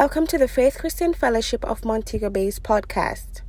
Welcome 0.00 0.26
to 0.28 0.38
the 0.38 0.48
Faith 0.48 0.78
Christian 0.78 1.12
Fellowship 1.12 1.62
of 1.62 1.84
Montego 1.84 2.30
Bay's 2.30 2.58
podcast. 2.58 3.42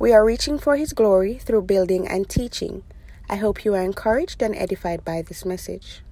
We 0.00 0.12
are 0.12 0.24
reaching 0.24 0.58
for 0.58 0.74
His 0.74 0.92
glory 0.92 1.34
through 1.38 1.62
building 1.62 2.08
and 2.08 2.28
teaching. 2.28 2.82
I 3.28 3.36
hope 3.36 3.64
you 3.64 3.76
are 3.76 3.80
encouraged 3.80 4.42
and 4.42 4.56
edified 4.56 5.04
by 5.04 5.22
this 5.22 5.44
message. 5.44 6.02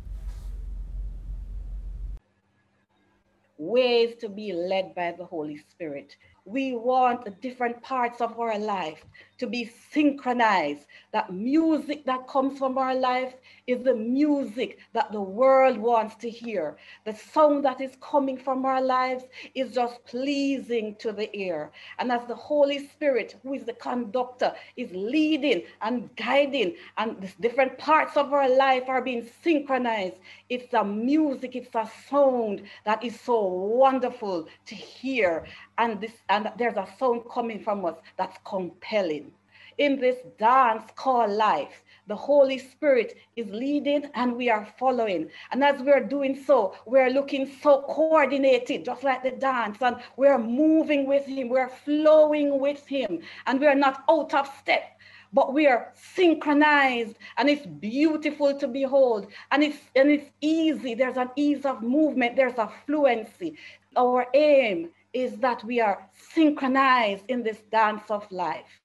Ways 3.56 4.14
to 4.21 4.29
be 4.29 4.52
led 4.52 4.94
by 4.94 5.17
the 5.19 5.24
Holy 5.24 5.56
Spirit. 5.56 6.15
We 6.49 6.72
want 6.72 7.26
the 7.26 7.30
different 7.30 7.83
parts 7.83 8.22
of 8.22 8.40
our 8.40 8.58
life 8.58 9.04
to 9.37 9.47
be 9.47 9.71
synchronized. 9.92 10.87
That 11.12 11.30
music 11.30 12.06
that 12.06 12.26
comes 12.26 12.58
from 12.58 12.78
our 12.78 12.94
life 12.94 13.35
is 13.67 13.83
the 13.83 13.94
music 13.94 14.79
that 14.94 15.12
the 15.12 15.21
world 15.21 15.76
wants 15.76 16.15
to 16.16 16.30
hear. 16.30 16.79
The 17.05 17.15
song 17.15 17.61
that 17.62 17.83
is 17.83 17.98
coming 18.01 18.38
from 18.38 18.65
our 18.65 18.80
lives 18.80 19.24
is 19.55 19.74
just 19.74 20.02
pleasing 20.06 20.97
to 21.01 21.12
the 21.12 21.29
ear. 21.37 21.71
And 21.98 22.11
as 22.11 22.27
the 22.27 22.34
Holy 22.34 22.88
Spirit, 22.88 23.37
who 23.43 23.52
is 23.52 23.65
the 23.65 23.74
conductor, 23.74 24.55
is 24.77 24.91
leading 24.93 25.65
and 25.83 26.09
guiding, 26.16 26.77
and 26.96 27.21
the 27.21 27.30
different 27.41 27.77
parts 27.77 28.16
of 28.16 28.33
our 28.33 28.49
life 28.49 28.85
are 28.88 29.02
being 29.02 29.29
synchronized, 29.43 30.16
it's 30.49 30.73
a 30.73 30.83
music, 30.83 31.57
it's 31.57 31.74
a 31.74 31.91
sound 32.09 32.62
that 32.87 33.05
is 33.05 33.21
so 33.21 33.45
wonderful 33.45 34.49
to 34.65 34.74
hear. 34.74 35.45
And 35.78 36.00
this 36.00 36.12
and 36.28 36.50
there's 36.59 36.77
a 36.77 36.87
sound 36.98 37.23
coming 37.32 37.62
from 37.62 37.84
us 37.84 37.96
that's 38.16 38.37
compelling. 38.45 39.32
In 39.78 40.01
this 40.01 40.18
dance 40.38 40.91
called 40.96 41.30
life. 41.30 41.84
The 42.09 42.16
Holy 42.16 42.59
Spirit 42.59 43.18
is 43.37 43.51
leading 43.51 44.10
and 44.14 44.34
we 44.34 44.48
are 44.48 44.66
following. 44.78 45.30
And 45.52 45.62
as 45.62 45.80
we're 45.82 46.02
doing 46.02 46.42
so, 46.42 46.74
we're 46.87 47.10
looking 47.10 47.46
so 47.62 47.82
coordinated, 47.82 48.87
just 48.87 49.04
like 49.04 49.23
the 49.23 49.32
dance, 49.32 49.82
and 49.82 49.96
we're 50.16 50.38
moving 50.38 51.06
with 51.06 51.27
Him, 51.27 51.51
we're 51.51 51.68
flowing 51.68 52.59
with 52.59 52.87
Him, 52.87 53.20
and 53.46 53.60
we're 53.60 53.74
not 53.74 54.04
out 54.09 54.32
of 54.35 54.48
step 54.59 54.98
but 55.32 55.52
we 55.52 55.66
are 55.66 55.92
synchronized 55.95 57.16
and 57.37 57.51
it's 57.51 57.66
beautiful 57.66 58.59
to 58.59 58.66
behold. 58.66 59.26
And 59.51 59.63
it's 59.63 59.79
and 59.95 60.10
it's 60.10 60.30
easy. 60.40 60.95
There's 60.95 61.16
an 61.16 61.30
ease 61.37 61.66
of 61.66 61.82
movement. 61.82 62.37
There's 62.37 62.57
a 62.57 62.70
fluency. 62.87 63.57
Our 63.96 64.26
aim 64.34 64.90
is 65.12 65.36
that 65.38 65.64
we 65.64 65.80
are 65.80 66.08
synchronized 66.34 67.24
in 67.28 67.42
this 67.42 67.60
dance 67.70 68.10
of 68.10 68.30
life 68.30 68.80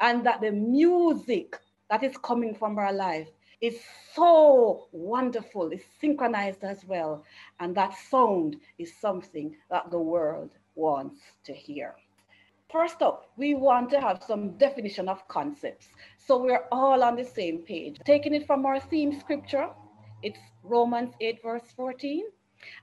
and 0.00 0.24
that 0.26 0.40
the 0.40 0.50
music 0.50 1.56
that 1.90 2.02
is 2.02 2.16
coming 2.18 2.54
from 2.54 2.78
our 2.78 2.92
life 2.92 3.28
is 3.60 3.78
so 4.14 4.88
wonderful, 4.92 5.70
it's 5.70 5.84
synchronized 6.00 6.64
as 6.64 6.84
well. 6.84 7.24
And 7.58 7.74
that 7.76 7.94
sound 8.10 8.56
is 8.78 8.92
something 8.98 9.54
that 9.70 9.90
the 9.90 9.98
world 9.98 10.50
wants 10.74 11.20
to 11.44 11.52
hear. 11.52 11.94
First 12.72 13.02
up, 13.02 13.32
we 13.36 13.54
want 13.54 13.90
to 13.90 14.00
have 14.00 14.22
some 14.22 14.56
definition 14.56 15.08
of 15.08 15.26
concepts. 15.28 15.88
So 16.18 16.38
we're 16.38 16.64
all 16.70 17.02
on 17.02 17.16
the 17.16 17.24
same 17.24 17.58
page. 17.58 17.98
Taking 18.04 18.32
it 18.32 18.46
from 18.46 18.64
our 18.64 18.80
theme 18.80 19.18
scripture, 19.18 19.68
it's 20.22 20.38
Romans 20.62 21.12
8, 21.20 21.42
verse 21.42 21.64
14. 21.76 22.24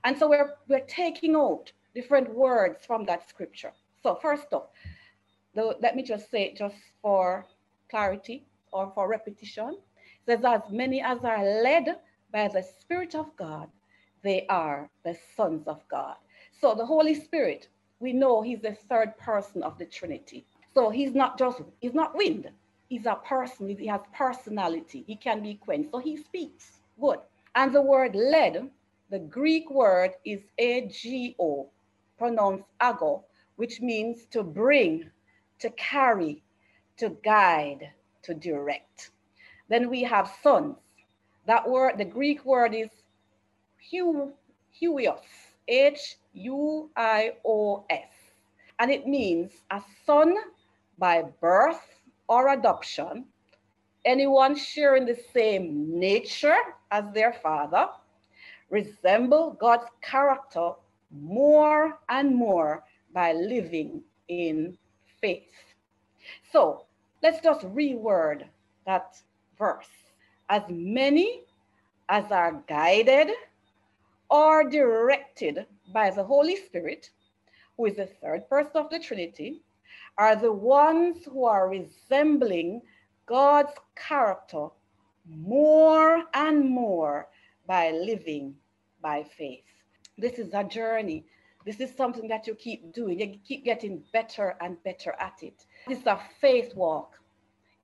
And 0.04 0.16
so 0.16 0.28
we're, 0.28 0.54
we're 0.68 0.86
taking 0.86 1.34
out 1.34 1.72
different 1.98 2.32
words 2.32 2.86
from 2.86 3.04
that 3.04 3.28
scripture. 3.28 3.72
So 4.04 4.14
first 4.22 4.46
the, 4.50 5.76
let 5.84 5.96
me 5.96 6.02
just 6.04 6.30
say 6.30 6.54
just 6.54 6.76
for 7.02 7.44
clarity 7.90 8.46
or 8.70 8.92
for 8.94 9.08
repetition. 9.08 9.70
It 9.70 10.24
says, 10.26 10.44
as 10.44 10.62
many 10.70 11.02
as 11.02 11.18
are 11.24 11.44
led 11.44 11.96
by 12.32 12.46
the 12.46 12.62
Spirit 12.62 13.16
of 13.16 13.34
God, 13.36 13.68
they 14.22 14.46
are 14.48 14.88
the 15.04 15.16
sons 15.36 15.66
of 15.66 15.80
God. 15.88 16.14
So 16.60 16.76
the 16.76 16.86
Holy 16.86 17.14
Spirit, 17.14 17.66
we 17.98 18.12
know 18.12 18.42
he's 18.42 18.62
the 18.62 18.76
third 18.88 19.18
person 19.18 19.64
of 19.64 19.76
the 19.76 19.86
Trinity. 19.86 20.44
So 20.74 20.90
he's 20.90 21.14
not 21.16 21.36
just, 21.36 21.62
he's 21.80 21.94
not 21.94 22.16
wind. 22.16 22.48
He's 22.88 23.06
a 23.06 23.16
person, 23.16 23.68
he 23.76 23.86
has 23.86 24.02
personality. 24.16 25.02
He 25.08 25.16
can 25.16 25.42
be 25.42 25.54
quenched. 25.54 25.90
So 25.90 25.98
he 25.98 26.16
speaks. 26.16 26.78
Good. 27.00 27.18
And 27.56 27.74
the 27.74 27.82
word 27.82 28.14
led, 28.14 28.70
the 29.10 29.18
Greek 29.18 29.68
word 29.70 30.12
is 30.24 30.42
ago, 30.58 31.70
pronounced 32.18 32.64
ago, 32.80 33.24
which 33.56 33.80
means 33.80 34.26
to 34.32 34.42
bring, 34.42 35.10
to 35.60 35.70
carry, 35.70 36.42
to 36.98 37.10
guide, 37.24 37.90
to 38.22 38.34
direct. 38.34 39.10
Then 39.68 39.88
we 39.88 40.02
have 40.02 40.30
sons. 40.42 40.76
That 41.46 41.68
word, 41.68 41.98
the 41.98 42.04
Greek 42.04 42.44
word 42.44 42.74
is 42.74 42.90
hu, 43.90 44.32
huios, 44.80 45.20
H-U-I-O-S. 45.68 46.12
And 48.80 48.90
it 48.90 49.06
means 49.06 49.52
a 49.70 49.82
son 50.04 50.36
by 50.98 51.22
birth 51.40 52.00
or 52.28 52.48
adoption, 52.48 53.24
anyone 54.04 54.56
sharing 54.56 55.06
the 55.06 55.18
same 55.32 55.98
nature 55.98 56.58
as 56.90 57.04
their 57.12 57.32
father, 57.32 57.88
resemble 58.70 59.56
God's 59.58 59.86
character 60.02 60.72
more 61.10 61.98
and 62.08 62.34
more 62.34 62.84
by 63.12 63.32
living 63.32 64.02
in 64.28 64.76
faith. 65.20 65.52
So 66.52 66.86
let's 67.22 67.40
just 67.40 67.66
reword 67.66 68.44
that 68.86 69.16
verse. 69.58 69.88
As 70.48 70.62
many 70.68 71.44
as 72.08 72.30
are 72.30 72.62
guided 72.68 73.28
or 74.30 74.68
directed 74.68 75.66
by 75.92 76.10
the 76.10 76.24
Holy 76.24 76.56
Spirit, 76.56 77.10
who 77.76 77.86
is 77.86 77.96
the 77.96 78.06
third 78.06 78.48
person 78.48 78.76
of 78.76 78.90
the 78.90 78.98
Trinity, 78.98 79.62
are 80.16 80.36
the 80.36 80.52
ones 80.52 81.24
who 81.24 81.44
are 81.44 81.68
resembling 81.68 82.82
God's 83.26 83.72
character 83.94 84.68
more 85.28 86.24
and 86.34 86.68
more 86.68 87.28
by 87.66 87.90
living 87.90 88.54
by 89.00 89.22
faith. 89.36 89.64
This 90.18 90.38
is 90.38 90.52
a 90.52 90.64
journey 90.64 91.24
this 91.68 91.80
is 91.80 91.94
something 91.94 92.28
that 92.28 92.46
you 92.46 92.54
keep 92.54 92.94
doing. 92.94 93.20
You 93.20 93.38
keep 93.46 93.62
getting 93.62 94.02
better 94.12 94.56
and 94.60 94.82
better 94.84 95.14
at 95.20 95.42
it. 95.42 95.66
It's 95.86 96.06
a 96.06 96.18
faith 96.40 96.74
walk. 96.74 97.20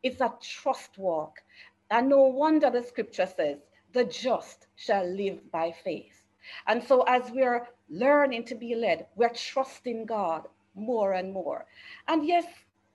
It's 0.02 0.22
a 0.22 0.32
trust 0.40 0.96
walk. 0.96 1.42
And 1.90 2.08
no 2.08 2.22
wonder 2.22 2.70
the 2.70 2.82
scripture 2.82 3.26
says, 3.26 3.58
the 3.92 4.04
just 4.04 4.68
shall 4.76 5.04
live 5.04 5.50
by 5.50 5.74
faith. 5.84 6.22
And 6.66 6.82
so 6.82 7.02
as 7.02 7.30
we're 7.30 7.68
learning 7.90 8.44
to 8.46 8.54
be 8.54 8.74
led, 8.74 9.06
we're 9.16 9.34
trusting 9.34 10.06
God 10.06 10.48
more 10.74 11.12
and 11.12 11.32
more. 11.32 11.66
And 12.08 12.26
yes, 12.26 12.46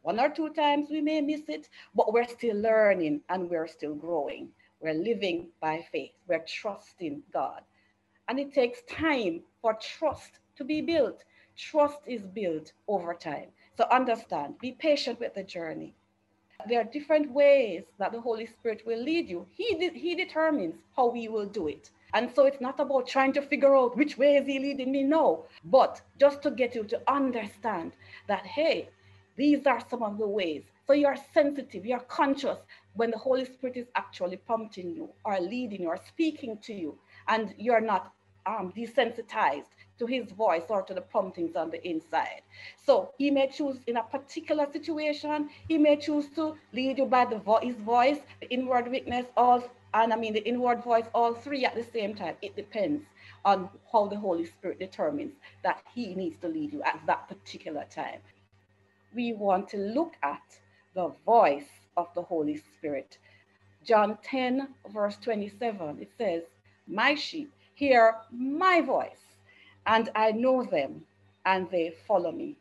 one 0.02 0.20
or 0.20 0.30
two 0.30 0.50
times 0.54 0.90
we 0.90 1.02
may 1.02 1.22
miss 1.22 1.48
it, 1.50 1.70
but 1.94 2.12
we're 2.14 2.28
still 2.28 2.58
learning 2.58 3.22
and 3.30 3.50
we're 3.50 3.68
still 3.68 3.94
growing. 3.94 4.50
We're 4.82 4.96
living 4.96 5.50
by 5.62 5.86
faith. 5.92 6.14
We're 6.28 6.46
trusting 6.48 7.22
God. 7.32 7.62
And 8.30 8.40
it 8.40 8.54
takes 8.54 8.84
time 8.84 9.42
for 9.62 9.74
trust 9.74 10.40
to 10.56 10.64
be 10.64 10.82
built. 10.82 11.24
Trust 11.58 12.00
is 12.06 12.22
built 12.22 12.72
over 12.88 13.14
time. 13.14 13.48
So 13.76 13.86
understand, 13.92 14.60
be 14.60 14.74
patient 14.74 15.20
with 15.20 15.34
the 15.34 15.44
journey. 15.44 15.94
There 16.68 16.80
are 16.80 16.84
different 16.84 17.32
ways 17.32 17.84
that 17.98 18.12
the 18.12 18.22
Holy 18.22 18.46
Spirit 18.46 18.84
will 18.86 19.02
lead 19.02 19.30
you. 19.30 19.48
He, 19.50 19.76
de- 19.76 19.98
he 19.98 20.14
determines 20.14 20.76
how 20.96 21.10
we 21.10 21.28
will 21.28 21.48
do 21.48 21.68
it. 21.68 21.90
And 22.14 22.30
so 22.36 22.46
it's 22.46 22.62
not 22.62 22.80
about 22.80 23.08
trying 23.08 23.34
to 23.34 23.42
figure 23.42 23.76
out 23.76 23.98
which 23.98 24.18
way 24.18 24.36
is 24.36 24.46
he 24.46 24.60
leading 24.60 24.92
me, 24.92 25.04
no, 25.04 25.46
but 25.64 26.02
just 26.20 26.42
to 26.44 26.52
get 26.52 26.76
you 26.76 26.84
to 26.84 27.02
understand 27.08 27.94
that, 28.28 28.46
hey, 28.46 28.90
these 29.38 29.66
are 29.66 29.82
some 29.90 30.04
of 30.04 30.18
the 30.18 30.28
ways. 30.28 30.64
So 30.86 30.94
you're 30.94 31.18
sensitive, 31.34 31.86
you're 31.86 32.00
conscious 32.00 32.58
when 32.94 33.12
the 33.12 33.18
Holy 33.18 33.46
Spirit 33.46 33.78
is 33.78 33.88
actually 33.96 34.38
prompting 34.38 34.90
you 34.94 35.10
or 35.24 35.40
leading 35.40 35.84
you 35.84 35.88
or 35.88 36.00
speaking 36.08 36.58
to 36.64 36.74
you, 36.74 36.98
and 37.28 37.54
you're 37.58 37.80
not 37.80 38.12
um, 38.46 38.74
desensitized 38.76 39.68
to 40.00 40.06
his 40.06 40.32
voice 40.32 40.64
or 40.70 40.82
to 40.84 40.94
the 40.94 41.02
promptings 41.02 41.56
on 41.56 41.70
the 41.70 41.86
inside. 41.88 42.42
So 42.86 43.14
he 43.18 43.32
may 43.32 43.48
choose 43.48 43.78
in 43.88 43.98
a 43.98 44.04
particular 44.04 44.68
situation, 44.72 45.50
he 45.68 45.78
may 45.78 45.98
choose 45.98 46.30
to 46.36 46.56
lead 46.74 46.98
you 46.98 47.06
by 47.06 47.26
the 47.26 47.38
vo- 47.40 47.60
his 47.62 47.76
voice, 47.78 48.20
the 48.42 48.50
inward 48.50 48.90
witness, 48.90 49.26
all, 49.38 49.64
and 49.94 50.14
I 50.14 50.16
mean 50.16 50.34
the 50.34 50.48
inward 50.48 50.84
voice, 50.84 51.06
all 51.14 51.34
three 51.34 51.66
at 51.66 51.76
the 51.76 51.84
same 51.84 52.16
time. 52.16 52.36
It 52.42 52.56
depends 52.56 53.04
on 53.46 53.70
how 53.92 54.08
the 54.08 54.18
Holy 54.18 54.46
Spirit 54.46 54.80
determines 54.80 55.34
that 55.64 55.84
he 55.94 56.16
needs 56.16 56.38
to 56.40 56.48
lead 56.48 56.74
you 56.74 56.84
at 56.84 57.02
that 57.08 57.28
particular 57.28 57.86
time. 57.90 58.20
We 59.16 59.34
want 59.34 59.70
to 59.70 59.78
look 59.78 60.16
at 60.24 60.42
the 60.96 61.10
voice 61.26 61.70
of 61.98 62.08
the 62.16 62.22
Holy 62.24 62.58
Spirit. 62.58 63.18
John 63.84 64.18
10, 64.24 64.70
verse 64.94 65.18
27, 65.18 66.00
it 66.02 66.12
says, 66.18 66.44
My 66.88 67.16
sheep 67.16 67.52
hear 67.80 68.16
my 68.32 68.82
voice 68.82 69.24
and 69.88 70.10
I 70.16 70.32
know 70.32 70.64
them 70.64 71.02
and 71.46 71.70
they 71.72 71.94
follow 72.08 72.32
me. 72.32 72.58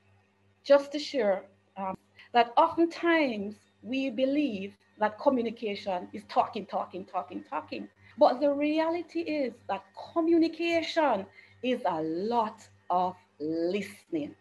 Just 0.64 0.92
to 0.92 0.98
share 0.98 1.42
um, 1.76 1.96
that 2.32 2.52
oftentimes 2.56 3.56
we 3.82 4.10
believe 4.10 4.74
that 5.00 5.18
communication 5.18 6.08
is 6.12 6.22
talking, 6.28 6.66
talking, 6.66 7.04
talking, 7.04 7.44
talking. 7.50 7.88
But 8.18 8.40
the 8.40 8.52
reality 8.52 9.20
is 9.20 9.54
that 9.68 9.84
communication 10.12 11.26
is 11.62 11.80
a 11.86 12.02
lot 12.02 12.68
of 12.90 13.16
listening. 13.40 14.34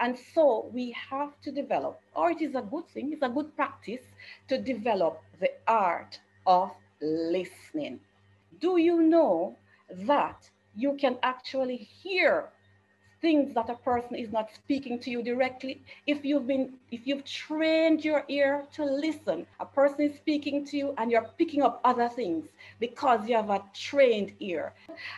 And 0.00 0.16
so 0.34 0.70
we 0.72 0.94
have 1.10 1.32
to 1.42 1.50
develop, 1.52 2.00
or 2.14 2.30
it 2.30 2.40
is 2.40 2.54
a 2.54 2.62
good 2.62 2.88
thing, 2.88 3.12
it's 3.12 3.22
a 3.22 3.28
good 3.28 3.54
practice 3.56 4.02
to 4.48 4.58
develop 4.58 5.20
the 5.40 5.50
art 5.66 6.18
of 6.46 6.70
listening. 7.00 8.00
Do 8.60 8.78
you 8.78 9.02
know 9.02 9.56
that 10.06 10.48
you 10.76 10.94
can 10.94 11.16
actually 11.22 11.76
hear 11.76 12.48
things 13.20 13.54
that 13.54 13.68
a 13.68 13.74
person 13.74 14.14
is 14.16 14.32
not 14.32 14.50
speaking 14.54 14.98
to 14.98 15.10
you 15.10 15.22
directly. 15.22 15.82
If 16.06 16.24
you've 16.24 16.46
been 16.46 16.74
if 16.90 17.06
you've 17.06 17.24
trained 17.24 18.04
your 18.04 18.24
ear 18.28 18.64
to 18.74 18.84
listen 18.84 19.46
a 19.60 19.66
person 19.66 20.00
is 20.02 20.16
speaking 20.16 20.64
to 20.66 20.76
you 20.76 20.94
and 20.98 21.10
you're 21.10 21.28
picking 21.38 21.62
up 21.62 21.80
other 21.84 22.08
things 22.08 22.46
because 22.78 23.28
you 23.28 23.36
have 23.36 23.50
a 23.50 23.62
trained 23.74 24.32
ear. 24.40 24.72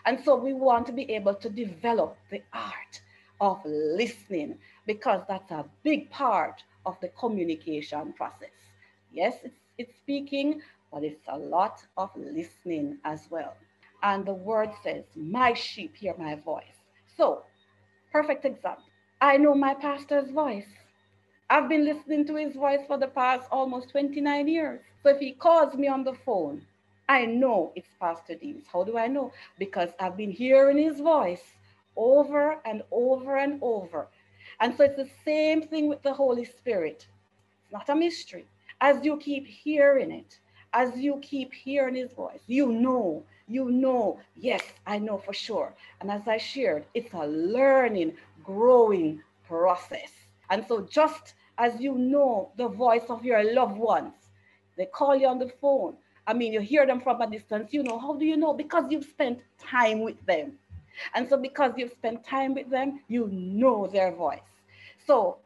And 0.05 0.19
so 0.25 0.35
we 0.37 0.53
want 0.53 0.87
to 0.87 0.93
be 0.93 1.11
able 1.13 1.35
to 1.35 1.49
develop 1.49 2.17
the 2.31 2.43
art 2.53 3.01
of 3.41 3.61
listening 3.65 4.59
because 4.87 5.23
that's 5.29 5.51
a 5.51 5.65
big 5.83 6.11
part 6.11 6.63
of 6.87 6.99
the 7.01 7.09
communication 7.09 8.13
process. 8.15 8.57
Yes 9.13 9.37
it's, 9.45 9.59
it's 9.79 9.97
speaking 9.97 10.61
but 10.93 11.05
it's 11.05 11.25
a 11.29 11.39
lot 11.39 11.85
of 11.97 12.11
listening 12.17 12.99
as 13.05 13.29
well 13.31 13.55
and 14.03 14.25
the 14.27 14.35
word 14.35 14.71
says 14.83 15.05
my 15.17 15.53
sheep 15.55 15.97
hear 15.97 16.15
my 16.19 16.35
voice 16.37 16.83
so 17.17 17.43
perfect 18.13 18.45
example. 18.45 18.85
I 19.21 19.37
know 19.37 19.55
my 19.55 19.75
pastor's 19.75 20.31
voice. 20.31 20.67
I've 21.51 21.69
been 21.69 21.85
listening 21.85 22.27
to 22.27 22.37
his 22.37 22.55
voice 22.55 22.81
for 22.87 22.99
the 22.99 23.09
past 23.09 23.49
almost 23.51 23.91
29 23.91 24.49
years. 24.49 24.81
So 25.03 25.11
if 25.11 25.19
he 25.19 25.33
calls 25.33 25.75
me 25.75 25.89
on 25.89 26.05
the 26.05 26.15
phone, 26.15 26.63
I 27.09 27.27
know 27.27 27.73
it's 27.77 27.89
Pastor 28.01 28.35
Deans. 28.35 28.65
How 28.73 28.85
do 28.85 28.97
I 28.97 29.07
know? 29.07 29.33
Because 29.59 29.91
I've 30.01 30.17
been 30.17 30.31
hearing 30.31 30.79
his 30.79 31.01
voice 31.01 31.43
over 31.97 32.59
and 32.65 32.83
over 32.91 33.37
and 33.37 33.59
over. 33.63 34.09
And 34.61 34.77
so 34.77 34.85
it's 34.85 34.97
the 34.97 35.11
same 35.25 35.63
thing 35.63 35.89
with 35.89 36.03
the 36.03 36.13
Holy 36.13 36.45
Spirit. 36.45 37.07
It's 37.63 37.73
not 37.73 37.89
a 37.89 37.95
mystery. 37.95 38.47
As 38.81 39.05
you 39.05 39.17
keep 39.19 39.47
hearing 39.47 40.11
it, 40.11 40.39
as 40.73 40.97
you 40.97 41.19
keep 41.23 41.53
hearing 41.53 41.95
his 41.95 42.13
voice, 42.13 42.41
you 42.47 42.73
know 42.73 43.25
you 43.49 43.71
know, 43.71 44.19
yes, 44.37 44.63
I 44.87 44.99
know 44.99 45.19
for 45.19 45.33
sure. 45.35 45.75
And 46.01 46.11
as 46.11 46.27
I 46.27 46.39
shared, 46.39 46.85
it's 46.95 47.13
a 47.13 47.27
learning, 47.27 48.15
growing 48.45 49.23
process. 49.47 50.11
And 50.51 50.65
so, 50.67 50.83
just 50.91 51.35
as 51.59 51.81
you 51.81 51.95
know 51.99 52.51
the 52.57 52.69
voice 52.69 53.05
of 53.09 53.25
your 53.25 53.43
loved 53.55 53.77
ones, 53.79 54.15
they 54.77 54.87
call 54.87 55.17
you 55.17 55.27
on 55.29 55.39
the 55.39 55.49
phone. 55.61 55.97
I 56.27 56.33
mean, 56.35 56.53
you 56.53 56.61
hear 56.61 56.87
them 56.87 57.01
from 57.01 57.21
a 57.21 57.27
distance, 57.31 57.73
you 57.73 57.83
know, 57.83 57.99
how 57.99 58.15
do 58.15 58.25
you 58.25 58.37
know? 58.37 58.55
Because 58.55 58.85
you've 58.91 59.05
spent 59.05 59.41
time 59.59 60.01
with 60.01 60.25
them. 60.27 60.59
And 61.15 61.29
so, 61.29 61.37
because 61.37 61.73
you've 61.77 61.93
spent 61.93 62.25
time 62.25 62.55
with 62.55 62.71
them, 62.71 63.01
you 63.09 63.29
know 63.29 63.87
their 63.87 64.13
voice. 64.13 64.41
So, 65.07 65.39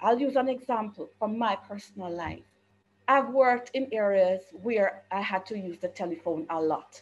I'll 0.00 0.18
use 0.20 0.36
an 0.36 0.48
example 0.48 1.08
from 1.18 1.38
my 1.38 1.56
personal 1.56 2.10
life. 2.10 2.44
I've 3.08 3.30
worked 3.30 3.70
in 3.74 3.88
areas 3.92 4.42
where 4.52 5.02
I 5.12 5.20
had 5.20 5.46
to 5.46 5.58
use 5.58 5.78
the 5.78 5.88
telephone 5.88 6.46
a 6.50 6.60
lot. 6.60 7.00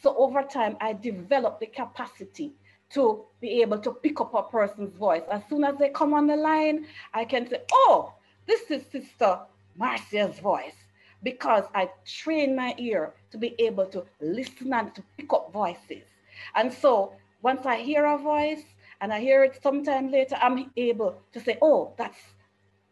So 0.00 0.16
over 0.16 0.42
time, 0.42 0.76
I 0.80 0.94
developed 0.94 1.60
the 1.60 1.66
capacity 1.66 2.52
to 2.90 3.24
be 3.40 3.62
able 3.62 3.78
to 3.78 3.92
pick 3.92 4.20
up 4.20 4.34
a 4.34 4.42
person's 4.42 4.94
voice. 4.96 5.22
As 5.30 5.42
soon 5.48 5.64
as 5.64 5.76
they 5.78 5.90
come 5.90 6.14
on 6.14 6.26
the 6.26 6.36
line, 6.36 6.86
I 7.14 7.24
can 7.24 7.48
say, 7.48 7.62
oh, 7.72 8.14
this 8.46 8.70
is 8.70 8.82
Sister 8.90 9.40
Marcia's 9.76 10.38
voice 10.38 10.76
because 11.22 11.64
I 11.74 11.90
train 12.06 12.56
my 12.56 12.74
ear 12.78 13.14
to 13.30 13.38
be 13.38 13.54
able 13.58 13.86
to 13.86 14.04
listen 14.20 14.72
and 14.72 14.94
to 14.94 15.02
pick 15.16 15.32
up 15.32 15.52
voices. 15.52 16.04
And 16.54 16.72
so 16.72 17.12
once 17.42 17.64
I 17.66 17.76
hear 17.76 18.04
a 18.06 18.18
voice 18.18 18.64
and 19.00 19.12
I 19.12 19.20
hear 19.20 19.44
it 19.44 19.58
sometime 19.62 20.10
later, 20.10 20.36
I'm 20.40 20.70
able 20.76 21.16
to 21.32 21.40
say, 21.40 21.58
oh, 21.62 21.92
that's 21.96 22.18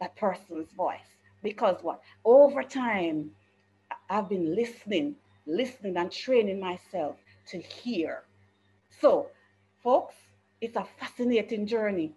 that 0.01 0.17
person's 0.17 0.71
voice. 0.73 1.20
Because 1.43 1.83
what? 1.83 2.03
Over 2.25 2.63
time, 2.63 3.33
I've 4.09 4.29
been 4.29 4.55
listening 4.55 5.17
listening 5.47 5.97
and 5.97 6.11
training 6.13 6.61
myself 6.61 7.17
to 7.49 7.59
hear. 7.59 8.23
So, 9.01 9.29
folks, 9.83 10.15
it's 10.61 10.77
a 10.77 10.85
fascinating 10.99 11.67
journey. 11.67 12.13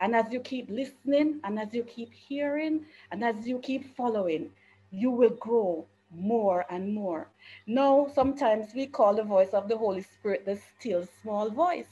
And 0.00 0.14
as 0.14 0.30
you 0.30 0.40
keep 0.40 0.68
listening 0.70 1.40
and 1.44 1.58
as 1.58 1.72
you 1.72 1.82
keep 1.82 2.12
hearing 2.12 2.84
and 3.10 3.24
as 3.24 3.46
you 3.46 3.58
keep 3.58 3.96
following, 3.96 4.50
you 4.90 5.10
will 5.10 5.30
grow 5.30 5.86
more 6.10 6.66
and 6.70 6.94
more. 6.94 7.28
Now, 7.66 8.08
sometimes 8.14 8.74
we 8.74 8.86
call 8.86 9.14
the 9.14 9.24
voice 9.24 9.50
of 9.50 9.68
the 9.68 9.76
Holy 9.76 10.02
Spirit 10.02 10.44
the 10.44 10.58
still 10.78 11.06
small 11.22 11.50
voice. 11.50 11.88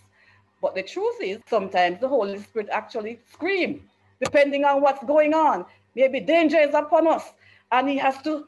But 0.60 0.74
the 0.74 0.82
truth 0.82 1.16
is, 1.20 1.40
sometimes 1.48 2.00
the 2.00 2.08
Holy 2.08 2.38
Spirit 2.38 2.68
actually 2.70 3.18
screams, 3.32 3.82
depending 4.22 4.64
on 4.64 4.80
what's 4.82 5.04
going 5.04 5.34
on. 5.34 5.66
Maybe 5.94 6.20
danger 6.20 6.58
is 6.58 6.74
upon 6.74 7.06
us, 7.06 7.32
and 7.70 7.88
he 7.88 7.96
has 7.98 8.20
to 8.22 8.46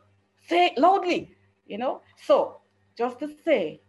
say 0.49 0.67
it 0.67 0.79
loudly 0.79 1.37
you 1.67 1.79
know? 1.79 2.01
So 2.25 2.59
just 2.97 3.19
to 3.21 3.29
say, 3.45 3.81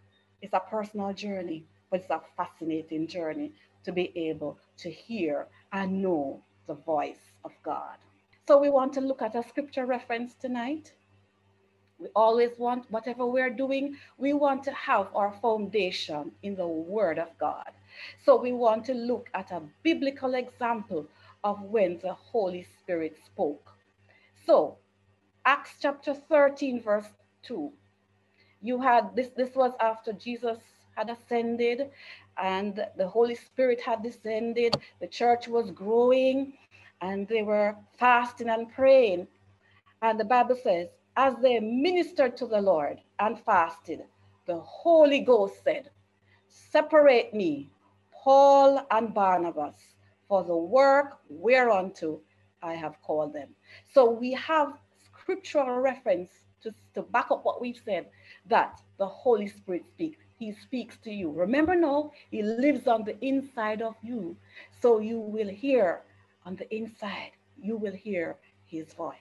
it's 0.42 0.54
a 0.54 0.59
personal 0.59 1.13
journey, 1.13 1.65
but 1.89 2.01
it's 2.01 2.09
a 2.09 2.21
fascinating 2.36 3.07
journey 3.07 3.54
to 3.83 3.92
be 3.92 4.12
able 4.15 4.59
to 4.77 4.92
hear 4.92 5.48
and 5.71 6.01
know 6.01 6.42
the 6.68 6.74
voice 6.74 7.31
of 7.45 7.51
God. 7.63 7.98
So 8.48 8.57
we 8.57 8.69
want 8.69 8.94
to 8.94 9.01
look 9.01 9.21
at 9.21 9.36
a 9.36 9.44
scripture 9.48 9.86
reference 9.86 10.33
tonight. 10.36 10.94
We 12.00 12.07
always 12.15 12.51
want, 12.59 12.89
whatever 12.92 13.25
we're 13.25 13.50
doing, 13.50 13.98
we 14.18 14.33
want 14.33 14.63
to 14.65 14.71
have 14.71 15.07
our 15.15 15.33
foundation 15.42 16.31
in 16.44 16.56
the 16.56 16.68
Word 16.68 17.18
of 17.18 17.30
God. 17.39 17.71
So 18.24 18.39
we 18.39 18.51
want 18.51 18.86
to 18.86 18.94
look 18.94 19.30
at 19.33 19.51
a 19.51 19.62
biblical 19.81 20.36
example 20.36 21.07
of 21.43 21.61
when 21.63 21.99
the 21.99 22.13
Holy 22.13 22.63
Spirit 22.79 23.17
spoke. 23.25 23.73
So, 24.45 24.77
Acts 25.45 25.75
chapter 25.81 26.13
13, 26.13 26.81
verse 26.81 27.07
2. 27.43 27.71
You 28.61 28.81
had 28.81 29.15
this, 29.15 29.29
this 29.37 29.55
was 29.55 29.73
after 29.79 30.13
Jesus 30.13 30.57
had 30.95 31.09
ascended 31.09 31.91
and 32.37 32.85
the 32.97 33.07
Holy 33.07 33.35
Spirit 33.35 33.81
had 33.81 34.03
descended. 34.03 34.75
The 34.99 35.07
church 35.07 35.47
was 35.47 35.71
growing 35.71 36.53
and 37.01 37.27
they 37.27 37.43
were 37.43 37.75
fasting 37.97 38.49
and 38.49 38.71
praying. 38.71 39.27
And 40.01 40.19
the 40.19 40.25
Bible 40.25 40.57
says, 40.61 40.89
as 41.15 41.35
they 41.41 41.59
ministered 41.59 42.37
to 42.37 42.47
the 42.47 42.61
Lord 42.61 42.99
and 43.19 43.39
fasted, 43.39 44.03
the 44.45 44.59
Holy 44.59 45.21
Ghost 45.21 45.63
said, 45.63 45.89
Separate 46.47 47.33
me, 47.33 47.71
Paul 48.11 48.85
and 48.91 49.13
Barnabas, 49.13 49.75
for 50.27 50.44
the 50.44 50.56
work 50.56 51.19
whereunto 51.29 52.21
I 52.61 52.73
have 52.73 53.01
called 53.01 53.33
them. 53.33 53.49
So 53.94 54.09
we 54.09 54.31
have 54.33 54.73
scriptural 55.06 55.80
reference 55.80 56.30
to, 56.61 56.73
to 56.95 57.01
back 57.04 57.31
up 57.31 57.45
what 57.45 57.61
we've 57.61 57.81
said, 57.83 58.07
that 58.47 58.81
the 58.97 59.06
Holy 59.06 59.47
Spirit 59.47 59.85
speaks. 59.87 60.18
He 60.40 60.51
speaks 60.51 60.97
to 61.04 61.11
you. 61.11 61.31
Remember 61.31 61.75
now, 61.75 62.11
he 62.30 62.44
lives 62.44 62.87
on 62.87 63.04
the 63.04 63.18
inside 63.25 63.81
of 63.81 63.95
you. 64.04 64.35
So 64.81 64.99
you 64.99 65.19
will 65.19 65.49
hear 65.49 66.01
on 66.45 66.56
the 66.56 66.73
inside, 66.75 67.31
you 67.61 67.75
will 67.75 67.94
hear 67.94 68.37
his 68.66 68.94
voice. 68.94 69.16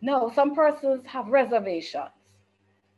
Now, 0.00 0.30
some 0.30 0.54
persons 0.54 1.04
have 1.06 1.28
reservations, 1.28 2.10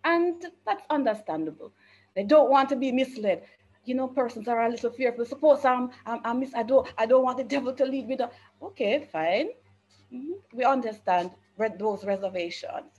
and 0.04 0.44
that's 0.64 0.84
understandable. 0.90 1.72
They 2.14 2.22
don't 2.22 2.50
want 2.50 2.68
to 2.68 2.76
be 2.76 2.92
misled. 2.92 3.42
You 3.84 3.94
know, 3.94 4.08
persons 4.08 4.48
are 4.48 4.64
a 4.64 4.68
little 4.68 4.90
fearful. 4.90 5.24
Suppose 5.24 5.64
I'm, 5.64 5.90
I'm, 6.06 6.20
I'm 6.24 6.44
I 6.54 6.62
don't, 6.62 6.86
I 6.98 7.06
don't 7.06 7.24
want 7.24 7.38
the 7.38 7.44
devil 7.56 7.72
to 7.72 7.84
lead 7.84 8.08
me. 8.08 8.16
To, 8.16 8.30
okay, 8.62 9.08
fine. 9.12 9.48
Mm-hmm. 10.12 10.32
We 10.54 10.64
understand 10.64 11.30
those 11.78 12.04
reservations. 12.04 12.90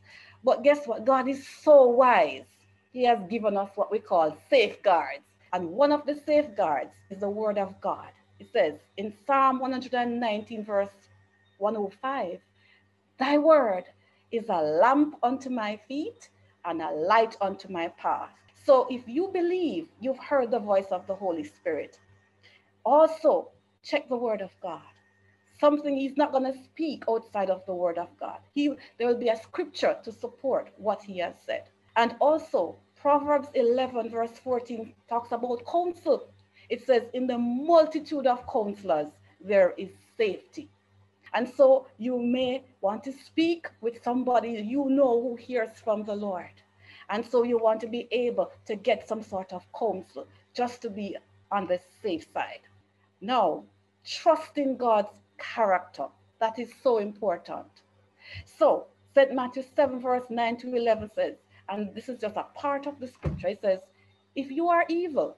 But 0.43 0.63
guess 0.63 0.85
what? 0.85 1.05
God 1.05 1.27
is 1.27 1.47
so 1.47 1.83
wise. 1.83 2.43
He 2.91 3.03
has 3.05 3.19
given 3.29 3.57
us 3.57 3.69
what 3.75 3.91
we 3.91 3.99
call 3.99 4.37
safeguards. 4.49 5.23
And 5.51 5.69
one 5.69 5.91
of 5.91 6.05
the 6.05 6.19
safeguards 6.25 6.91
is 7.09 7.19
the 7.19 7.29
word 7.29 7.57
of 7.57 7.79
God. 7.81 8.09
It 8.39 8.47
says 8.51 8.75
in 8.97 9.13
Psalm 9.25 9.59
119, 9.59 10.65
verse 10.65 10.89
105, 11.59 12.39
Thy 13.19 13.37
word 13.37 13.85
is 14.31 14.45
a 14.49 14.61
lamp 14.61 15.15
unto 15.23 15.49
my 15.49 15.79
feet 15.87 16.29
and 16.65 16.81
a 16.81 16.91
light 16.91 17.37
unto 17.41 17.69
my 17.69 17.87
path. 17.89 18.31
So 18.65 18.87
if 18.89 19.07
you 19.07 19.29
believe 19.33 19.87
you've 19.99 20.19
heard 20.19 20.51
the 20.51 20.59
voice 20.59 20.87
of 20.91 21.07
the 21.07 21.15
Holy 21.15 21.43
Spirit, 21.43 21.99
also 22.85 23.49
check 23.83 24.09
the 24.09 24.17
word 24.17 24.41
of 24.41 24.51
God 24.61 24.81
something 25.59 25.95
he's 25.97 26.17
not 26.17 26.31
going 26.33 26.51
to 26.51 26.63
speak 26.65 27.05
outside 27.09 27.49
of 27.49 27.65
the 27.65 27.73
word 27.73 27.97
of 27.97 28.09
God. 28.19 28.39
He, 28.53 28.73
there 28.97 29.07
will 29.07 29.17
be 29.17 29.29
a 29.29 29.37
scripture 29.37 29.95
to 30.03 30.11
support 30.11 30.69
what 30.77 31.01
he 31.01 31.19
has 31.19 31.35
said. 31.45 31.63
And 31.95 32.15
also, 32.19 32.75
Proverbs 32.95 33.47
11, 33.53 34.09
verse 34.09 34.37
14, 34.43 34.93
talks 35.07 35.31
about 35.31 35.65
counsel. 35.65 36.27
It 36.69 36.85
says, 36.85 37.03
In 37.13 37.27
the 37.27 37.37
multitude 37.37 38.27
of 38.27 38.45
counselors, 38.51 39.09
there 39.39 39.73
is 39.77 39.89
safety. 40.17 40.69
And 41.33 41.47
so 41.47 41.87
you 41.97 42.19
may 42.19 42.63
want 42.81 43.03
to 43.05 43.13
speak 43.13 43.67
with 43.81 44.03
somebody 44.03 44.49
you 44.51 44.89
know 44.89 45.21
who 45.21 45.35
hears 45.35 45.79
from 45.83 46.03
the 46.03 46.15
Lord. 46.15 46.51
And 47.13 47.23
so 47.23 47.43
you 47.43 47.59
want 47.59 47.79
to 47.81 47.87
be 47.87 48.07
able 48.11 48.51
to 48.65 48.75
get 48.75 49.07
some 49.07 49.21
sort 49.21 49.53
of 49.53 49.63
counsel 49.77 50.27
just 50.55 50.81
to 50.81 50.89
be 50.89 51.15
on 51.51 51.67
the 51.67 51.79
safe 52.01 52.25
side. 52.33 52.61
Now, 53.21 53.65
trusting 54.03 54.77
God's 54.77 55.15
character. 55.37 56.07
That 56.39 56.57
is 56.57 56.71
so 56.81 56.97
important. 56.97 57.67
So, 58.57 58.87
St. 59.13 59.31
Matthew 59.31 59.61
7, 59.75 59.99
verse 59.99 60.23
9 60.31 60.57
to 60.57 60.73
11 60.73 61.11
says, 61.13 61.35
and 61.69 61.93
this 61.93 62.09
is 62.09 62.19
just 62.19 62.35
a 62.35 62.47
part 62.55 62.87
of 62.87 62.99
the 62.99 63.07
scripture, 63.07 63.49
it 63.49 63.61
says, 63.61 63.81
If 64.35 64.49
you 64.49 64.69
are 64.69 64.85
evil 64.89 65.37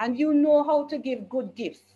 and 0.00 0.18
you 0.18 0.34
know 0.34 0.64
how 0.64 0.88
to 0.88 0.98
give 0.98 1.28
good 1.28 1.54
gifts, 1.54 1.94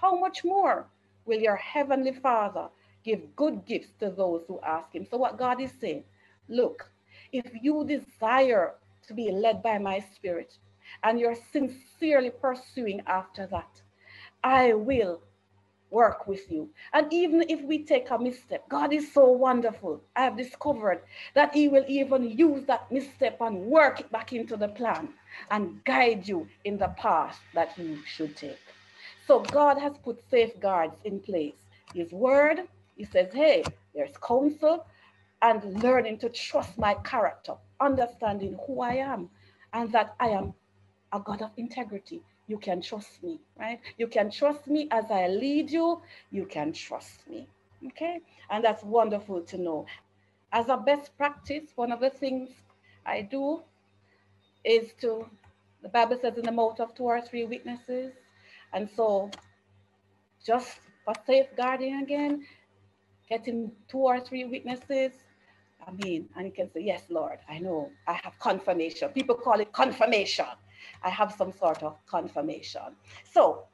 how 0.00 0.18
much 0.18 0.44
more 0.44 0.88
will 1.26 1.38
your 1.38 1.54
heavenly 1.54 2.12
Father 2.12 2.70
give 3.04 3.36
good 3.36 3.64
gifts 3.66 3.92
to 4.00 4.10
those 4.10 4.42
who 4.48 4.60
ask 4.62 4.92
him? 4.96 5.06
So, 5.08 5.16
what 5.16 5.38
God 5.38 5.60
is 5.60 5.70
saying, 5.80 6.02
look, 6.48 6.90
if 7.32 7.46
you 7.62 7.84
desire 7.84 8.74
to 9.06 9.14
be 9.14 9.30
led 9.30 9.62
by 9.62 9.78
my 9.78 10.04
spirit 10.14 10.56
and 11.02 11.18
you're 11.18 11.36
sincerely 11.52 12.30
pursuing 12.30 13.02
after 13.06 13.46
that, 13.46 13.82
I 14.42 14.72
will 14.74 15.20
work 15.90 16.26
with 16.26 16.50
you. 16.50 16.68
And 16.92 17.12
even 17.12 17.42
if 17.48 17.62
we 17.62 17.84
take 17.84 18.10
a 18.10 18.18
misstep, 18.18 18.68
God 18.68 18.92
is 18.92 19.12
so 19.12 19.30
wonderful. 19.30 20.02
I 20.16 20.24
have 20.24 20.36
discovered 20.36 21.02
that 21.34 21.54
He 21.54 21.68
will 21.68 21.84
even 21.88 22.30
use 22.30 22.64
that 22.66 22.90
misstep 22.92 23.40
and 23.40 23.66
work 23.66 24.00
it 24.00 24.12
back 24.12 24.32
into 24.32 24.56
the 24.56 24.68
plan 24.68 25.08
and 25.50 25.82
guide 25.84 26.28
you 26.28 26.48
in 26.64 26.78
the 26.78 26.88
path 26.88 27.40
that 27.54 27.76
you 27.78 27.98
should 28.04 28.36
take. 28.36 28.58
So 29.26 29.40
God 29.40 29.78
has 29.78 29.92
put 30.02 30.22
safeguards 30.30 30.96
in 31.04 31.20
place. 31.20 31.54
His 31.94 32.12
word, 32.12 32.60
He 32.96 33.04
says, 33.04 33.32
hey, 33.32 33.64
there's 33.94 34.16
counsel 34.18 34.86
and 35.42 35.82
learning 35.82 36.18
to 36.18 36.28
trust 36.28 36.78
my 36.78 36.94
character, 36.94 37.54
understanding 37.80 38.58
who 38.66 38.80
I 38.80 38.94
am 38.94 39.30
and 39.72 39.92
that 39.92 40.14
I 40.18 40.28
am 40.28 40.54
a 41.12 41.20
God 41.20 41.42
of 41.42 41.50
integrity 41.56 42.22
you 42.48 42.58
can 42.58 42.80
trust 42.80 43.22
me, 43.22 43.38
right? 43.58 43.78
You 43.98 44.08
can 44.08 44.30
trust 44.30 44.66
me 44.66 44.88
as 44.90 45.10
I 45.10 45.28
lead 45.28 45.70
you. 45.70 46.00
You 46.32 46.46
can 46.46 46.72
trust 46.72 47.28
me. 47.28 47.46
Okay. 47.86 48.20
And 48.50 48.64
that's 48.64 48.82
wonderful 48.82 49.42
to 49.42 49.58
know. 49.58 49.86
As 50.50 50.70
a 50.70 50.78
best 50.78 51.16
practice, 51.18 51.64
one 51.76 51.92
of 51.92 52.00
the 52.00 52.08
things 52.10 52.48
I 53.04 53.20
do 53.20 53.60
is 54.64 54.92
to, 55.02 55.28
the 55.82 55.90
Bible 55.90 56.18
says, 56.20 56.38
in 56.38 56.44
the 56.44 56.52
mouth 56.52 56.80
of 56.80 56.94
two 56.94 57.04
or 57.04 57.20
three 57.20 57.44
witnesses. 57.44 58.14
And 58.72 58.88
so, 58.96 59.30
just 60.44 60.78
for 61.04 61.12
safeguarding 61.26 62.02
again, 62.02 62.46
getting 63.28 63.70
two 63.88 63.98
or 63.98 64.20
three 64.20 64.46
witnesses. 64.46 65.12
I 65.88 65.90
mean, 66.04 66.28
and 66.36 66.46
you 66.46 66.52
can 66.52 66.70
say, 66.72 66.82
Yes, 66.82 67.04
Lord, 67.08 67.38
I 67.48 67.58
know 67.58 67.90
I 68.06 68.12
have 68.22 68.38
confirmation. 68.38 69.08
People 69.10 69.34
call 69.34 69.58
it 69.60 69.72
confirmation. 69.72 70.44
I 71.02 71.08
have 71.08 71.32
some 71.32 71.52
sort 71.52 71.82
of 71.82 71.96
confirmation. 72.06 72.94
So 73.32 73.64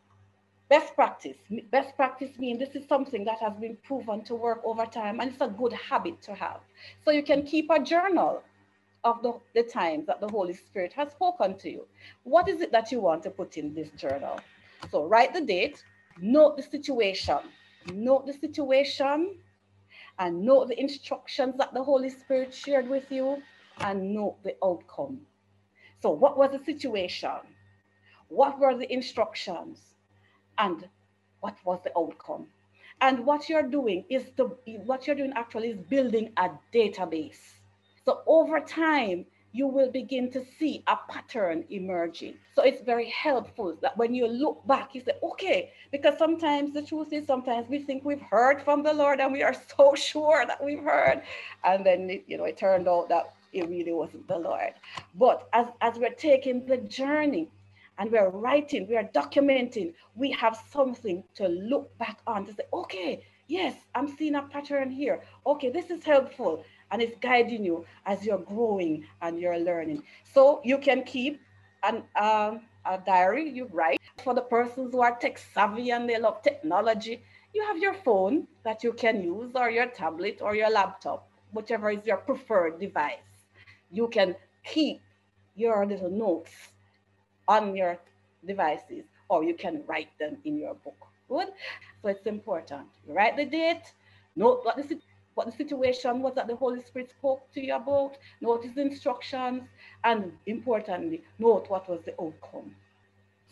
best 0.68 0.94
practice. 0.94 1.36
Best 1.70 1.96
practice 1.96 2.38
means 2.38 2.58
this 2.60 2.76
is 2.76 2.88
something 2.88 3.24
that 3.24 3.38
has 3.40 3.54
been 3.56 3.76
proven 3.82 4.22
to 4.24 4.34
work 4.34 4.60
over 4.64 4.86
time 4.86 5.20
and 5.20 5.32
it's 5.32 5.40
a 5.40 5.48
good 5.48 5.72
habit 5.72 6.22
to 6.22 6.34
have. 6.34 6.60
So 7.04 7.10
you 7.10 7.22
can 7.22 7.42
keep 7.42 7.68
a 7.70 7.80
journal 7.82 8.42
of 9.02 9.22
the, 9.22 9.38
the 9.54 9.62
times 9.62 10.06
that 10.06 10.20
the 10.20 10.28
Holy 10.28 10.54
Spirit 10.54 10.92
has 10.94 11.10
spoken 11.10 11.58
to 11.58 11.70
you. 11.70 11.86
What 12.22 12.48
is 12.48 12.60
it 12.60 12.72
that 12.72 12.90
you 12.92 13.00
want 13.00 13.22
to 13.24 13.30
put 13.30 13.56
in 13.56 13.74
this 13.74 13.90
journal? 13.90 14.40
So 14.90 15.04
write 15.04 15.34
the 15.34 15.40
date, 15.40 15.82
note 16.20 16.56
the 16.56 16.62
situation, 16.62 17.38
note 17.92 18.26
the 18.26 18.32
situation, 18.32 19.36
and 20.18 20.42
note 20.44 20.68
the 20.68 20.80
instructions 20.80 21.56
that 21.58 21.74
the 21.74 21.82
Holy 21.82 22.10
Spirit 22.10 22.54
shared 22.54 22.88
with 22.88 23.10
you, 23.10 23.42
and 23.80 24.14
note 24.14 24.42
the 24.44 24.56
outcome. 24.64 25.20
So, 26.02 26.10
what 26.10 26.36
was 26.38 26.52
the 26.52 26.64
situation? 26.64 27.40
What 28.28 28.58
were 28.58 28.76
the 28.76 28.90
instructions? 28.92 29.94
And 30.58 30.88
what 31.40 31.56
was 31.64 31.80
the 31.84 31.92
outcome? 31.96 32.46
And 33.00 33.26
what 33.26 33.48
you're 33.48 33.68
doing 33.68 34.04
is 34.08 34.30
to 34.36 34.56
what 34.86 35.06
you're 35.06 35.16
doing 35.16 35.32
actually 35.34 35.68
is 35.70 35.78
building 35.78 36.32
a 36.36 36.50
database. 36.72 37.40
So 38.04 38.22
over 38.26 38.60
time, 38.60 39.26
you 39.54 39.68
will 39.68 39.90
begin 39.90 40.32
to 40.32 40.44
see 40.58 40.82
a 40.88 40.96
pattern 41.08 41.64
emerging. 41.70 42.34
So 42.56 42.64
it's 42.64 42.82
very 42.82 43.08
helpful 43.10 43.78
that 43.82 43.96
when 43.96 44.12
you 44.12 44.26
look 44.26 44.66
back, 44.66 44.96
you 44.96 45.00
say, 45.00 45.12
okay, 45.22 45.70
because 45.92 46.18
sometimes 46.18 46.74
the 46.74 46.82
truth 46.82 47.12
is 47.12 47.24
sometimes 47.24 47.68
we 47.68 47.78
think 47.78 48.04
we've 48.04 48.20
heard 48.20 48.60
from 48.62 48.82
the 48.82 48.92
Lord 48.92 49.20
and 49.20 49.32
we 49.32 49.44
are 49.44 49.54
so 49.76 49.94
sure 49.94 50.44
that 50.44 50.62
we've 50.62 50.82
heard. 50.82 51.22
And 51.62 51.86
then, 51.86 52.10
it, 52.10 52.24
you 52.26 52.36
know, 52.36 52.44
it 52.44 52.56
turned 52.56 52.88
out 52.88 53.08
that 53.10 53.32
it 53.52 53.68
really 53.68 53.92
wasn't 53.92 54.26
the 54.26 54.38
Lord. 54.38 54.74
But 55.14 55.48
as, 55.52 55.68
as 55.80 55.98
we're 56.00 56.10
taking 56.10 56.66
the 56.66 56.78
journey 56.78 57.48
and 57.98 58.10
we're 58.10 58.30
writing, 58.30 58.88
we 58.88 58.96
are 58.96 59.04
documenting, 59.04 59.94
we 60.16 60.32
have 60.32 60.60
something 60.72 61.22
to 61.36 61.46
look 61.46 61.96
back 61.98 62.18
on 62.26 62.44
to 62.46 62.54
say, 62.54 62.64
okay, 62.72 63.24
yes, 63.46 63.76
I'm 63.94 64.08
seeing 64.16 64.34
a 64.34 64.42
pattern 64.42 64.90
here. 64.90 65.22
Okay, 65.46 65.70
this 65.70 65.90
is 65.90 66.02
helpful. 66.02 66.64
And 66.94 67.02
it's 67.02 67.18
guiding 67.18 67.64
you 67.64 67.84
as 68.06 68.24
you're 68.24 68.38
growing 68.38 69.04
and 69.20 69.40
you're 69.40 69.58
learning. 69.58 70.04
So 70.32 70.60
you 70.64 70.78
can 70.78 71.02
keep 71.02 71.40
an, 71.82 72.04
um, 72.14 72.60
a 72.86 72.98
diary, 73.04 73.50
you 73.50 73.68
write. 73.72 74.00
For 74.22 74.32
the 74.32 74.42
persons 74.42 74.92
who 74.92 75.00
are 75.02 75.16
tech 75.18 75.38
savvy 75.38 75.90
and 75.90 76.08
they 76.08 76.18
love 76.18 76.42
technology, 76.42 77.22
you 77.52 77.64
have 77.64 77.78
your 77.78 77.94
phone 77.94 78.46
that 78.62 78.84
you 78.84 78.92
can 78.92 79.22
use, 79.22 79.50
or 79.56 79.70
your 79.70 79.86
tablet, 79.86 80.38
or 80.40 80.54
your 80.54 80.70
laptop, 80.70 81.28
whichever 81.52 81.90
is 81.90 82.06
your 82.06 82.18
preferred 82.18 82.78
device 82.78 83.18
you 83.94 84.08
can 84.08 84.34
keep 84.64 85.00
your 85.54 85.86
little 85.86 86.10
notes 86.10 86.50
on 87.46 87.76
your 87.76 87.98
devices 88.46 89.04
or 89.28 89.44
you 89.44 89.54
can 89.54 89.82
write 89.86 90.10
them 90.18 90.36
in 90.44 90.58
your 90.58 90.74
book. 90.74 90.96
Good? 91.28 91.48
So 92.02 92.08
it's 92.08 92.26
important. 92.26 92.88
You 93.06 93.14
write 93.14 93.36
the 93.36 93.46
date, 93.46 93.94
note 94.36 94.60
what 94.64 94.76
the, 94.76 95.00
what 95.34 95.46
the 95.46 95.52
situation 95.52 96.22
was 96.22 96.34
that 96.34 96.46
the 96.46 96.56
Holy 96.56 96.82
Spirit 96.82 97.10
spoke 97.10 97.50
to 97.52 97.60
you 97.60 97.74
about, 97.74 98.16
note 98.40 98.64
his 98.64 98.76
instructions, 98.76 99.62
and 100.04 100.32
importantly, 100.46 101.22
note 101.38 101.68
what 101.68 101.88
was 101.88 102.00
the 102.04 102.14
outcome. 102.20 102.74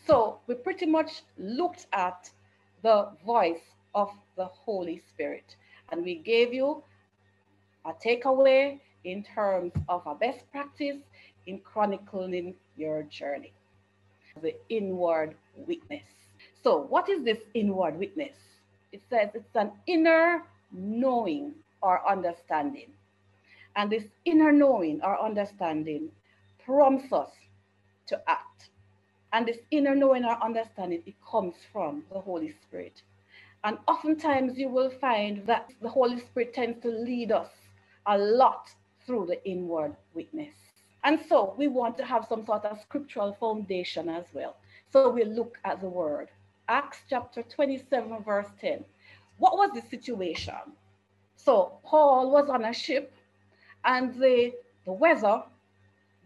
So 0.05 0.39
we 0.47 0.55
pretty 0.55 0.85
much 0.85 1.23
looked 1.37 1.87
at 1.93 2.29
the 2.81 3.09
voice 3.25 3.61
of 3.95 4.09
the 4.35 4.45
Holy 4.45 5.01
Spirit 5.09 5.55
and 5.91 6.03
we 6.03 6.15
gave 6.15 6.53
you 6.53 6.83
a 7.85 7.93
takeaway 7.93 8.79
in 9.03 9.23
terms 9.23 9.71
of 9.89 10.01
a 10.05 10.15
best 10.15 10.49
practice 10.51 10.97
in 11.45 11.59
chronicling 11.59 12.55
your 12.77 13.03
journey. 13.03 13.53
The 14.41 14.55
inward 14.69 15.35
witness. 15.55 16.03
So, 16.63 16.77
what 16.77 17.07
is 17.09 17.23
this 17.23 17.39
inward 17.53 17.99
witness? 17.99 18.37
It 18.91 19.01
says 19.09 19.29
it's 19.33 19.55
an 19.55 19.71
inner 19.85 20.43
knowing 20.71 21.53
or 21.83 22.09
understanding. 22.09 22.89
And 23.75 23.91
this 23.91 24.05
inner 24.25 24.51
knowing 24.51 25.01
our 25.01 25.19
understanding 25.21 26.09
prompts 26.65 27.11
us 27.13 27.29
to 28.07 28.21
act. 28.27 28.69
And 29.33 29.47
this 29.47 29.57
inner 29.71 29.95
knowing 29.95 30.23
our 30.25 30.41
understanding, 30.43 31.03
it 31.05 31.15
comes 31.29 31.55
from 31.71 32.03
the 32.11 32.19
Holy 32.19 32.55
Spirit. 32.63 33.01
And 33.63 33.77
oftentimes 33.87 34.57
you 34.57 34.69
will 34.69 34.89
find 34.89 35.45
that 35.47 35.71
the 35.81 35.89
Holy 35.89 36.19
Spirit 36.19 36.53
tends 36.53 36.81
to 36.81 36.89
lead 36.89 37.31
us 37.31 37.49
a 38.05 38.17
lot 38.17 38.69
through 39.05 39.27
the 39.27 39.43
inward 39.47 39.95
witness. 40.13 40.55
And 41.03 41.19
so 41.27 41.53
we 41.57 41.67
want 41.67 41.97
to 41.97 42.05
have 42.05 42.25
some 42.29 42.45
sort 42.45 42.65
of 42.65 42.79
scriptural 42.81 43.33
foundation 43.39 44.07
as 44.07 44.25
well. 44.33 44.55
So 44.91 45.09
we 45.09 45.25
look 45.25 45.57
at 45.65 45.81
the 45.81 45.89
word. 45.89 46.29
Acts 46.69 46.99
chapter 47.09 47.43
27, 47.43 48.23
verse 48.23 48.47
10. 48.61 48.85
What 49.37 49.57
was 49.57 49.71
the 49.73 49.81
situation? 49.89 50.53
So 51.35 51.79
Paul 51.83 52.31
was 52.31 52.49
on 52.49 52.65
a 52.65 52.73
ship 52.73 53.13
and 53.85 54.13
the, 54.15 54.53
the 54.85 54.93
weather 54.93 55.43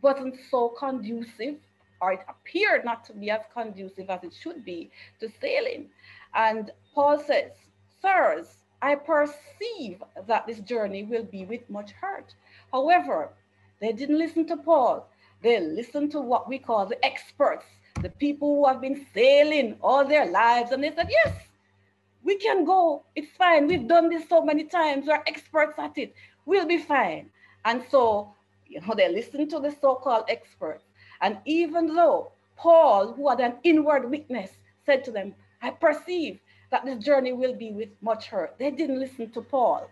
wasn't 0.01 0.35
so 0.51 0.69
conducive, 0.69 1.55
or 2.01 2.13
it 2.13 2.19
appeared 2.29 2.85
not 2.85 3.03
to 3.05 3.13
be 3.13 3.31
as 3.31 3.41
conducive 3.53 4.09
as 4.09 4.23
it 4.23 4.33
should 4.39 4.63
be 4.63 4.91
to 5.19 5.29
sailing. 5.41 5.89
And 6.35 6.71
Paul 6.93 7.19
says, 7.19 7.51
Sirs, 8.01 8.47
I 8.81 8.95
perceive 8.95 10.03
that 10.27 10.45
this 10.45 10.59
journey 10.59 11.03
will 11.03 11.23
be 11.23 11.45
with 11.45 11.67
much 11.69 11.91
hurt 11.91 12.35
However, 12.71 13.29
they 13.79 13.91
didn't 13.91 14.17
listen 14.17 14.45
to 14.47 14.57
Paul. 14.57 15.07
They 15.41 15.59
listened 15.59 16.11
to 16.11 16.21
what 16.21 16.49
we 16.49 16.59
call 16.59 16.85
the 16.85 17.03
experts, 17.05 17.65
the 18.01 18.09
people 18.09 18.55
who 18.55 18.67
have 18.67 18.81
been 18.81 19.05
sailing 19.13 19.77
all 19.81 20.05
their 20.05 20.25
lives. 20.25 20.71
And 20.71 20.83
they 20.83 20.93
said, 20.93 21.09
yes, 21.09 21.33
we 22.27 22.37
can 22.37 22.65
go. 22.65 23.03
It's 23.15 23.31
fine. 23.37 23.67
We've 23.67 23.87
done 23.87 24.09
this 24.09 24.27
so 24.27 24.43
many 24.43 24.65
times. 24.65 25.07
We're 25.07 25.23
experts 25.25 25.79
at 25.79 25.97
it. 25.97 26.13
We'll 26.45 26.67
be 26.67 26.77
fine. 26.77 27.29
And 27.63 27.81
so, 27.89 28.33
you 28.67 28.81
know, 28.81 28.93
they 28.95 29.09
listened 29.09 29.49
to 29.51 29.59
the 29.59 29.71
so-called 29.71 30.25
experts. 30.27 30.83
And 31.21 31.37
even 31.45 31.95
though 31.95 32.33
Paul, 32.57 33.13
who 33.13 33.29
had 33.29 33.39
an 33.39 33.55
inward 33.63 34.11
witness, 34.11 34.51
said 34.85 35.05
to 35.05 35.11
them, 35.11 35.33
I 35.61 35.71
perceive 35.71 36.39
that 36.69 36.83
this 36.83 37.01
journey 37.03 37.31
will 37.31 37.55
be 37.55 37.71
with 37.71 37.89
much 38.01 38.27
hurt. 38.27 38.55
They 38.59 38.71
didn't 38.71 38.99
listen 38.99 39.31
to 39.31 39.41
Paul. 39.41 39.89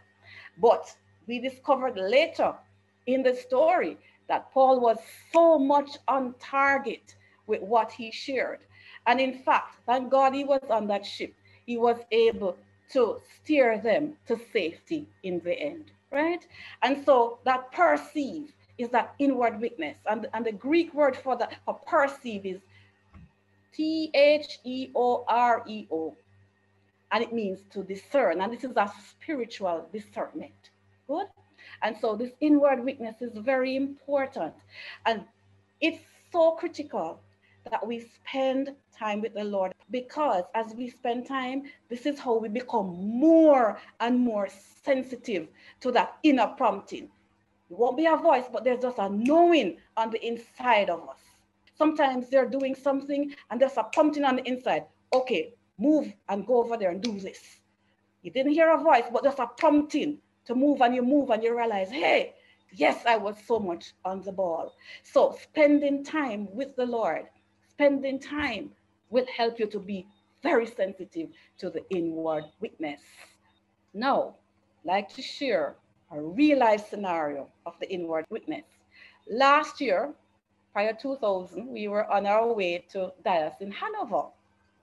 But 0.62 0.94
we 1.28 1.40
discovered 1.40 1.96
later 1.96 2.54
in 3.08 3.24
the 3.24 3.34
story 3.34 3.98
that 4.28 4.52
Paul 4.52 4.82
was 4.82 4.98
so 5.32 5.58
much 5.58 5.92
on 6.10 6.36
target 6.40 7.16
with 7.48 7.62
what 7.62 7.94
he 7.94 8.12
shared. 8.12 8.60
And 9.08 9.22
in 9.22 9.40
fact, 9.44 9.78
thank 9.86 10.12
God 10.12 10.34
he 10.34 10.44
was 10.44 10.64
on 10.70 10.88
that 10.88 11.06
ship. 11.06 11.34
He 11.66 11.78
was 11.78 11.98
able 12.12 12.58
to 12.92 13.20
steer 13.36 13.80
them 13.80 14.14
to 14.28 14.40
safety 14.54 15.08
in 15.24 15.40
the 15.44 15.54
end, 15.54 15.92
right? 16.12 16.46
And 16.84 17.04
so 17.06 17.40
that 17.46 17.72
perceive 17.72 18.54
is 18.78 18.90
that 18.90 19.16
inward 19.20 19.60
witness. 19.60 19.98
And, 20.10 20.28
and 20.34 20.46
the 20.46 20.52
Greek 20.52 20.94
word 20.94 21.16
for 21.16 21.38
that 21.38 21.56
for 21.66 21.74
perceive 21.86 22.46
is 22.46 22.60
T 23.74 24.12
H 24.14 24.60
E 24.64 24.90
O 24.96 25.26
R 25.28 25.64
E 25.68 25.88
O. 25.92 26.16
And 27.12 27.24
it 27.24 27.34
means 27.34 27.60
to 27.72 27.84
discern. 27.84 28.42
And 28.42 28.52
this 28.52 28.64
is 28.64 28.76
a 28.76 28.92
spiritual 29.10 29.88
discernment. 29.94 30.72
Good? 31.08 31.28
And 31.82 31.96
so 32.00 32.16
this 32.16 32.32
inward 32.42 32.84
witness 32.84 33.22
is 33.22 33.38
very 33.38 33.76
important. 33.76 34.54
And 35.06 35.24
it's 35.82 36.04
so 36.32 36.52
critical 36.52 37.20
that 37.70 37.86
we 37.86 38.00
spend 38.00 38.76
time 38.98 39.22
with 39.22 39.34
the 39.34 39.44
Lord 39.44 39.74
because 39.92 40.44
as 40.54 40.74
we 40.74 40.90
spend 40.90 41.28
time, 41.28 41.64
this 41.90 42.06
is 42.06 42.20
how 42.20 42.38
we 42.38 42.50
become 42.50 42.88
more 42.88 43.78
and 44.00 44.20
more 44.20 44.48
sensitive 44.84 45.48
to 45.82 45.92
that 45.92 46.18
inner 46.24 46.48
prompting. 46.48 47.10
It 47.70 47.78
won't 47.78 47.98
be 47.98 48.06
a 48.06 48.16
voice, 48.16 48.46
but 48.52 48.64
there's 48.64 48.82
just 48.82 48.98
a 49.00 49.10
knowing 49.10 49.78
on 49.98 50.12
the 50.12 50.26
inside 50.26 50.90
of 50.90 51.08
us. 51.10 51.20
Sometimes 51.78 52.30
they're 52.30 52.50
doing 52.50 52.76
something 52.76 53.34
and 53.50 53.60
there's 53.60 53.78
a 53.78 53.84
prompting 53.84 54.24
on 54.24 54.38
the 54.38 54.44
inside. 54.48 54.86
Okay, 55.14 55.54
move 55.78 56.14
and 56.30 56.46
go 56.46 56.64
over 56.64 56.78
there 56.78 56.92
and 56.92 57.02
do 57.02 57.20
this. 57.20 57.60
You 58.22 58.32
didn't 58.32 58.54
hear 58.54 58.72
a 58.74 58.78
voice, 58.78 59.06
but 59.12 59.24
there's 59.24 59.40
a 59.40 59.48
prompting 59.58 60.20
to 60.46 60.56
move 60.56 60.82
and 60.82 60.96
you 60.96 61.04
move 61.04 61.30
and 61.30 61.44
you 61.44 61.58
realize, 61.58 61.90
hey, 61.90 62.34
yes, 62.72 63.06
I 63.06 63.18
was 63.18 63.36
so 63.46 63.60
much 63.60 63.94
on 64.04 64.22
the 64.22 64.32
ball. 64.32 64.74
So 65.04 65.38
spending 65.42 66.04
time 66.04 66.48
with 66.54 66.76
the 66.76 66.86
Lord, 66.86 67.26
spending 67.70 68.20
time 68.20 68.72
will 69.16 69.26
help 69.36 69.60
you 69.60 69.68
to 69.68 69.80
be 69.80 70.06
very 70.44 70.68
sensitive 70.68 71.30
to 71.58 71.70
the 71.70 71.84
inward 71.90 72.44
witness. 72.60 73.02
Now, 73.94 74.36
like 74.84 75.08
to 75.16 75.22
share 75.22 75.76
a 76.12 76.22
real 76.22 76.60
life 76.60 76.90
scenario 76.90 77.48
of 77.66 77.74
the 77.80 77.90
inward 77.90 78.26
witness. 78.30 78.66
Last 79.32 79.80
year, 79.80 80.14
prior 80.74 80.94
2000, 80.94 81.66
we 81.68 81.88
were 81.88 82.06
on 82.12 82.26
our 82.28 82.54
way 82.54 82.86
to 82.92 83.14
Dallas 83.24 83.56
in 83.62 83.72
Hanover. 83.72 84.26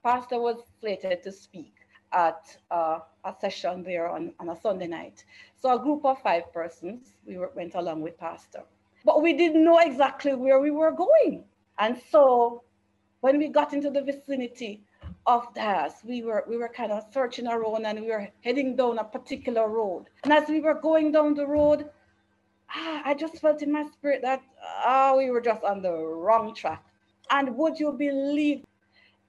Pastor 0.03 0.39
was 0.39 0.57
slated 0.81 1.21
to 1.23 1.31
speak 1.31 1.75
at 2.11 2.57
uh, 2.71 2.99
a 3.23 3.33
session 3.39 3.83
there 3.83 4.09
on, 4.09 4.33
on 4.39 4.49
a 4.49 4.59
Sunday 4.59 4.87
night. 4.87 5.23
So 5.61 5.73
a 5.73 5.79
group 5.79 6.03
of 6.05 6.21
five 6.21 6.51
persons, 6.51 7.13
we 7.25 7.37
were, 7.37 7.51
went 7.55 7.75
along 7.75 8.01
with 8.01 8.17
Pastor. 8.17 8.63
But 9.05 9.21
we 9.21 9.33
didn't 9.33 9.63
know 9.63 9.79
exactly 9.79 10.33
where 10.33 10.59
we 10.59 10.71
were 10.71 10.91
going. 10.91 11.45
And 11.77 12.01
so 12.11 12.63
when 13.23 13.37
we 13.37 13.47
got 13.47 13.71
into 13.71 13.89
the 13.89 14.01
vicinity 14.01 14.83
of 15.25 15.47
Dallas, 15.53 15.93
we 16.03 16.23
were 16.23 16.43
we 16.45 16.57
were 16.57 16.67
kind 16.67 16.91
of 16.91 17.05
searching 17.13 17.47
around 17.47 17.85
and 17.85 18.01
we 18.01 18.07
were 18.07 18.27
heading 18.41 18.75
down 18.75 18.97
a 18.99 19.03
particular 19.05 19.69
road. 19.69 20.07
And 20.25 20.33
as 20.33 20.49
we 20.49 20.59
were 20.59 20.73
going 20.73 21.13
down 21.13 21.33
the 21.33 21.47
road, 21.47 21.89
ah, 22.69 23.01
I 23.05 23.13
just 23.13 23.39
felt 23.39 23.61
in 23.61 23.71
my 23.71 23.85
spirit 23.85 24.21
that 24.23 24.41
ah, 24.61 25.15
we 25.15 25.31
were 25.31 25.39
just 25.39 25.63
on 25.63 25.81
the 25.81 25.93
wrong 25.93 26.53
track. 26.53 26.83
And 27.29 27.55
would 27.55 27.79
you 27.79 27.93
believe 27.93 28.65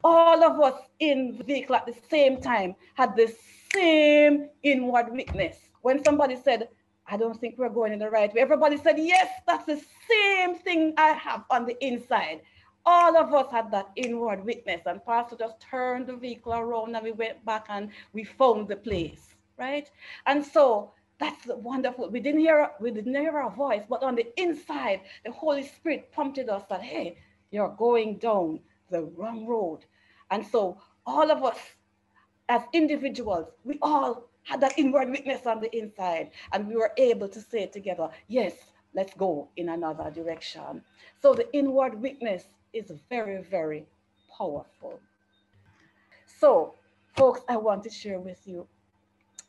all 0.03 0.43
of 0.43 0.59
us 0.61 0.81
in 0.99 1.37
the 1.39 1.45
vehicle 1.45 1.77
at 1.77 1.87
the 1.87 1.95
same 2.11 2.41
time 2.41 2.75
had 2.95 3.15
the 3.15 3.33
same 3.73 4.49
inward 4.65 5.13
witness. 5.13 5.57
When 5.83 6.03
somebody 6.03 6.35
said, 6.35 6.69
I 7.07 7.17
don't 7.17 7.41
think 7.41 7.59
we're 7.59 7.69
going 7.69 7.93
in 7.93 8.01
the 8.01 8.11
right 8.11 8.35
way, 8.35 8.41
everybody 8.41 8.77
said, 8.77 8.99
Yes, 8.99 9.29
that's 9.47 9.67
the 9.67 9.81
same 10.11 10.57
thing 10.57 10.95
I 10.99 11.11
have 11.11 11.45
on 11.49 11.65
the 11.65 11.77
inside. 11.85 12.41
All 12.87 13.17
of 13.17 13.33
us 13.33 13.50
had 13.50 13.71
that 13.71 13.91
inward 13.97 14.45
witness, 14.45 14.83
and 14.87 15.05
Pastor 15.05 15.37
just 15.37 15.61
turned 15.61 16.07
the 16.07 16.17
vehicle 16.17 16.53
around 16.53 16.95
and 16.95 17.05
we 17.05 17.12
went 17.12 17.45
back 17.45 17.67
and 17.71 17.91
we 18.12 18.25
found 18.25 18.69
the 18.69 18.76
place, 18.76 19.35
right? 19.59 19.91
And 20.26 20.45
so 20.45 20.93
that's 21.19 21.47
wonderful. 21.47 22.11
We 22.11 22.20
didn't 22.20 22.40
hear 22.40 22.70
we 22.81 22.90
didn't 22.90 23.14
hear 23.14 23.38
a 23.40 23.51
voice, 23.51 23.83
but 23.88 24.03
on 24.03 24.16
the 24.16 24.27
inside, 24.40 25.01
the 25.25 25.33
Holy 25.33 25.62
Spirit 25.62 26.12
prompted 26.12 26.49
us 26.51 26.64
that, 26.68 26.83
hey, 26.83 27.16
you're 27.51 27.75
going 27.79 28.18
down 28.18 28.61
the 28.90 29.03
wrong 29.03 29.47
road. 29.47 29.81
And 30.31 30.47
so 30.47 30.79
all 31.07 31.31
of 31.31 31.42
us 31.44 31.59
as 32.49 32.62
individuals, 32.73 33.49
we 33.64 33.79
all 33.81 34.29
had 34.42 34.61
that 34.61 34.79
inward 34.79 35.11
witness 35.11 35.47
on 35.47 35.61
the 35.61 35.75
inside, 35.77 36.31
and 36.53 36.68
we 36.68 36.77
were 36.77 36.92
able 36.99 37.29
to 37.29 37.40
say 37.40 37.66
together, 37.66 38.11
yes, 38.29 38.53
let's 38.94 39.14
go 39.14 39.49
in 39.57 39.70
another 39.70 40.11
direction. 40.11 40.83
So 41.23 41.35
the 41.35 41.53
inward 41.55 42.01
witness 42.01 42.44
is 42.75 42.93
very, 43.09 43.43
very 43.43 43.87
powerful. 44.37 45.01
So, 46.27 46.75
folks, 47.17 47.41
I 47.49 47.57
want 47.57 47.85
to 47.85 47.91
share 47.91 48.19
with 48.19 48.47
you 48.47 48.67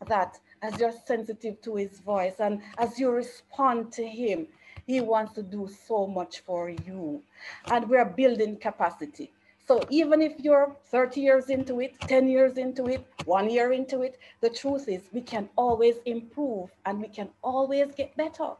that 0.07 0.37
as 0.61 0.79
you're 0.79 0.93
sensitive 1.05 1.61
to 1.61 1.75
his 1.75 1.99
voice 1.99 2.35
and 2.39 2.61
as 2.77 2.99
you 2.99 3.11
respond 3.11 3.91
to 3.93 4.07
him, 4.07 4.47
he 4.85 5.01
wants 5.01 5.33
to 5.33 5.43
do 5.43 5.67
so 5.87 6.05
much 6.05 6.41
for 6.41 6.69
you. 6.69 7.21
And 7.69 7.89
we're 7.89 8.05
building 8.05 8.57
capacity. 8.57 9.31
So 9.67 9.81
even 9.89 10.21
if 10.21 10.39
you're 10.39 10.75
30 10.91 11.21
years 11.21 11.49
into 11.49 11.81
it, 11.81 11.95
10 12.01 12.27
years 12.27 12.57
into 12.57 12.85
it, 12.87 13.03
one 13.25 13.49
year 13.49 13.73
into 13.73 14.03
it, 14.03 14.19
the 14.41 14.49
truth 14.49 14.87
is 14.87 15.09
we 15.11 15.21
can 15.21 15.49
always 15.55 15.95
improve 16.05 16.69
and 16.85 17.01
we 17.01 17.07
can 17.07 17.29
always 17.41 17.91
get 17.95 18.15
better. 18.15 18.51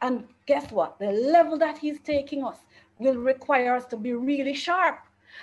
And 0.00 0.28
guess 0.46 0.70
what? 0.70 1.00
The 1.00 1.10
level 1.10 1.58
that 1.58 1.78
he's 1.78 1.98
taking 1.98 2.44
us 2.44 2.58
will 3.02 3.16
require 3.16 3.74
us 3.74 3.86
to 3.86 3.96
be 3.96 4.12
really 4.12 4.54
sharp 4.54 4.98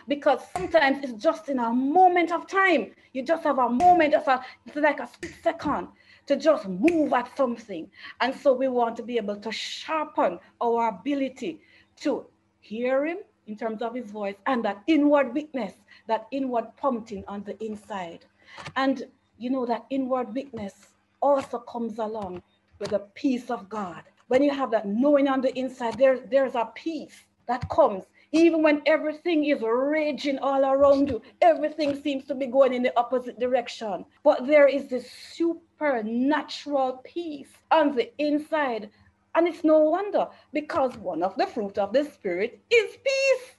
because 0.07 0.41
sometimes 0.55 1.03
it's 1.03 1.21
just 1.21 1.49
in 1.49 1.59
a 1.59 1.71
moment 1.71 2.31
of 2.31 2.47
time. 2.47 2.91
You 3.13 3.23
just 3.23 3.43
have 3.43 3.59
a 3.59 3.69
moment 3.69 4.13
of 4.13 4.27
a, 4.27 4.43
it's 4.65 4.75
like 4.75 4.99
a 4.99 5.09
second 5.43 5.87
to 6.27 6.35
just 6.35 6.67
move 6.67 7.11
at 7.13 7.35
something. 7.35 7.89
And 8.21 8.35
so 8.35 8.53
we 8.53 8.67
want 8.67 8.95
to 8.97 9.03
be 9.03 9.17
able 9.17 9.37
to 9.37 9.51
sharpen 9.51 10.39
our 10.61 10.89
ability 10.89 11.61
to 12.01 12.25
hear 12.59 13.05
him, 13.05 13.17
in 13.49 13.57
terms 13.57 13.81
of 13.81 13.95
his 13.95 14.11
voice 14.11 14.35
and 14.45 14.63
that 14.63 14.83
inward 14.85 15.33
witness, 15.33 15.73
that 16.07 16.27
inward 16.31 16.65
prompting 16.77 17.23
on 17.27 17.43
the 17.43 17.61
inside. 17.63 18.25
And 18.75 19.03
you 19.39 19.49
know, 19.49 19.65
that 19.65 19.85
inward 19.89 20.33
witness 20.35 20.73
also 21.21 21.57
comes 21.59 21.97
along 21.97 22.43
with 22.77 22.91
the 22.91 22.99
peace 23.15 23.49
of 23.49 23.67
God. 23.67 24.03
When 24.27 24.43
you 24.43 24.51
have 24.51 24.69
that 24.71 24.87
knowing 24.87 25.27
on 25.27 25.41
the 25.41 25.57
inside, 25.57 25.97
there, 25.97 26.19
there's 26.19 26.55
a 26.55 26.69
peace 26.75 27.25
that 27.49 27.69
comes. 27.69 28.05
Even 28.31 28.63
when 28.63 28.81
everything 28.85 29.45
is 29.45 29.61
raging 29.61 30.39
all 30.39 30.63
around 30.63 31.09
you, 31.09 31.21
everything 31.41 32.01
seems 32.01 32.25
to 32.27 32.35
be 32.35 32.47
going 32.47 32.73
in 32.73 32.83
the 32.83 32.97
opposite 32.97 33.39
direction. 33.39 34.05
But 34.23 34.47
there 34.47 34.67
is 34.67 34.87
this 34.87 35.11
supernatural 35.11 37.01
peace 37.05 37.51
on 37.71 37.95
the 37.95 38.11
inside 38.19 38.91
and 39.35 39.47
it's 39.47 39.63
no 39.63 39.79
wonder 39.79 40.27
because 40.53 40.97
one 40.97 41.23
of 41.23 41.35
the 41.37 41.47
fruit 41.47 41.77
of 41.77 41.93
the 41.93 42.05
Spirit 42.05 42.61
is 42.71 42.97
peace. 42.97 43.55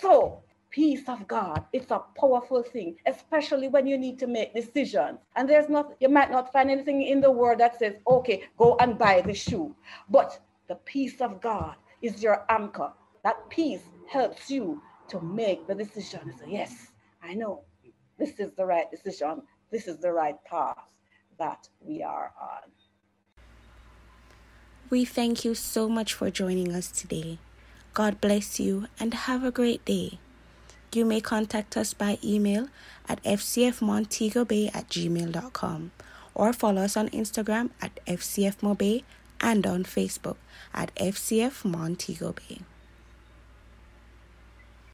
So, 0.00 0.42
peace 0.70 1.08
of 1.08 1.26
God, 1.28 1.64
it's 1.72 1.90
a 1.90 2.02
powerful 2.18 2.62
thing, 2.62 2.96
especially 3.06 3.68
when 3.68 3.86
you 3.86 3.98
need 3.98 4.18
to 4.20 4.26
make 4.26 4.54
decisions. 4.54 5.20
And 5.36 5.48
there's 5.48 5.68
not, 5.68 5.94
you 6.00 6.08
might 6.08 6.30
not 6.30 6.52
find 6.52 6.70
anything 6.70 7.02
in 7.02 7.20
the 7.20 7.30
word 7.30 7.58
that 7.60 7.78
says, 7.78 7.94
okay, 8.06 8.44
go 8.58 8.76
and 8.80 8.98
buy 8.98 9.22
the 9.22 9.34
shoe. 9.34 9.74
But 10.10 10.40
the 10.68 10.76
peace 10.76 11.20
of 11.20 11.40
God 11.40 11.76
is 12.02 12.22
your 12.22 12.44
anchor. 12.50 12.92
That 13.24 13.48
peace 13.48 13.82
helps 14.06 14.50
you 14.50 14.82
to 15.08 15.20
make 15.20 15.66
the 15.66 15.74
decision. 15.74 16.32
Say, 16.38 16.46
yes, 16.48 16.92
I 17.22 17.34
know 17.34 17.64
this 18.18 18.38
is 18.38 18.52
the 18.52 18.66
right 18.66 18.90
decision. 18.90 19.42
This 19.70 19.88
is 19.88 19.98
the 19.98 20.12
right 20.12 20.36
path 20.44 20.94
that 21.38 21.68
we 21.80 22.02
are 22.02 22.32
on. 22.40 22.70
We 24.90 25.04
thank 25.06 25.44
you 25.44 25.54
so 25.54 25.88
much 25.88 26.12
for 26.12 26.30
joining 26.30 26.72
us 26.72 26.90
today. 26.90 27.38
God 27.94 28.20
bless 28.20 28.60
you 28.60 28.86
and 29.00 29.14
have 29.14 29.42
a 29.42 29.50
great 29.50 29.84
day. 29.84 30.18
You 30.92 31.04
may 31.04 31.20
contact 31.20 31.76
us 31.76 31.94
by 31.94 32.18
email 32.22 32.68
at 33.08 33.22
fcfmontegobay 33.24 34.70
at 34.74 34.88
gmail.com 34.88 35.92
or 36.34 36.52
follow 36.52 36.82
us 36.82 36.96
on 36.96 37.08
Instagram 37.08 37.70
at 37.80 37.98
fcfmobay 38.06 39.02
and 39.40 39.66
on 39.66 39.84
Facebook 39.84 40.36
at 40.72 40.94
FCF 40.94 41.64
Montego 41.64 42.32
Bay. 42.32 42.60